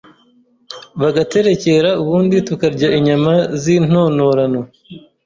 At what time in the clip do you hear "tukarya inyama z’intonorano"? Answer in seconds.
2.47-4.61